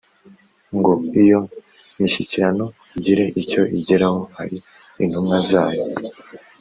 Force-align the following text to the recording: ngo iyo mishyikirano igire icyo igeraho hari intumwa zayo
ngo 0.77 0.93
iyo 1.21 1.39
mishyikirano 1.97 2.65
igire 2.97 3.23
icyo 3.41 3.61
igeraho 3.77 4.19
hari 4.37 4.57
intumwa 5.03 5.37
zayo 5.49 5.83